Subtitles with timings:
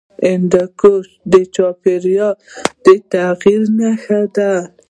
[0.29, 2.35] هندوکش د چاپېریال
[2.85, 4.51] د تغیر نښه ده.